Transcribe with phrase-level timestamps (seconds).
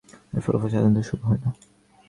[0.33, 1.49] এর ফলাফল সাধারণত শুভ হয় না।